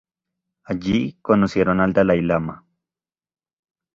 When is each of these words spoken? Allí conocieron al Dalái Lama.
Allí 0.63 1.19
conocieron 1.21 1.79
al 1.79 1.93
Dalái 1.93 2.23
Lama. 2.23 2.65